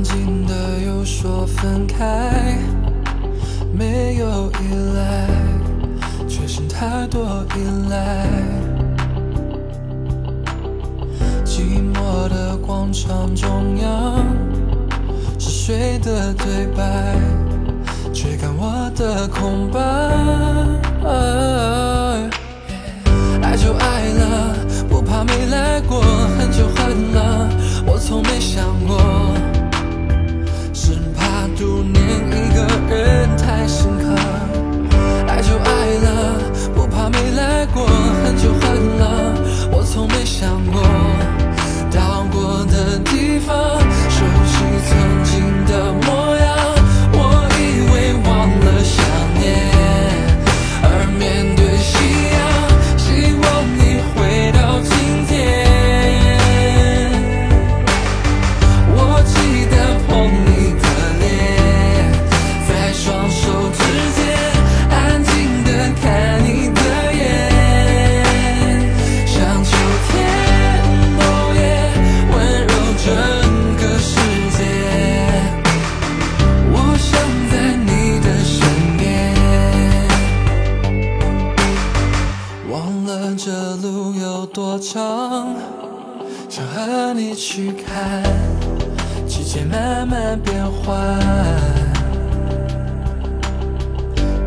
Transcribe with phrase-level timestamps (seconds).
[0.00, 2.56] 安静的又说分开，
[3.70, 5.28] 没有依赖，
[6.26, 8.26] 却剩太多依赖。
[11.44, 14.24] 寂寞的广场中央，
[15.38, 17.14] 是谁的对白？
[18.10, 19.80] 追赶我的空白。
[23.42, 24.56] 爱就爱了，
[24.88, 27.50] 不怕没来过，恨就恨了，
[27.84, 29.29] 我从没想过。
[83.50, 85.48] 的路有多长？
[86.48, 88.22] 想和你去看
[89.26, 90.96] 季节慢慢变换。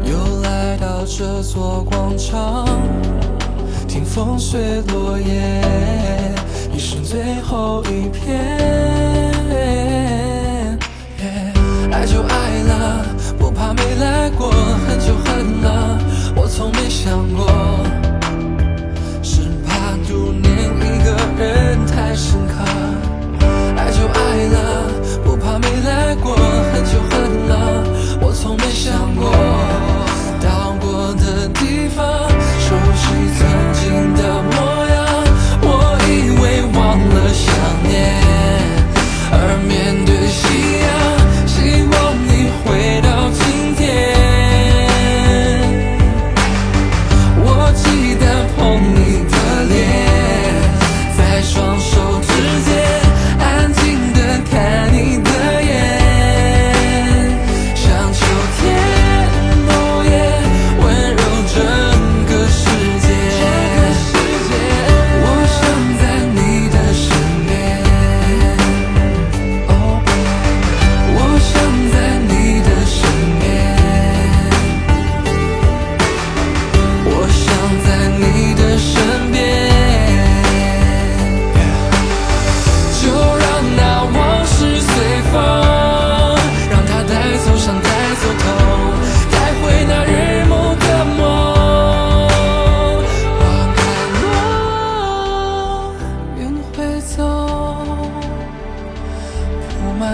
[0.06, 2.66] 又来到这座广场
[3.90, 5.53] 听风随落叶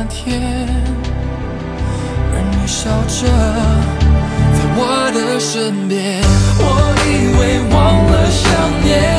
[0.02, 0.66] 那天
[2.32, 3.28] 而你笑着
[4.56, 6.24] 在我的身边。
[6.58, 6.64] 我
[7.06, 7.40] 以为
[7.70, 8.48] 忘了想
[8.82, 9.19] 念。